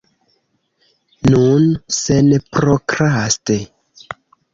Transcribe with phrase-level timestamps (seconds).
[1.33, 1.67] Nun,
[1.97, 3.59] senprokraste.